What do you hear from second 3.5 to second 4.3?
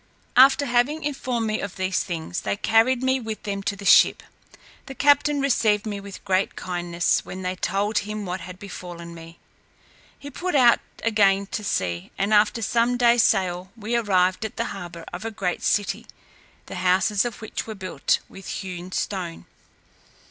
to the ship;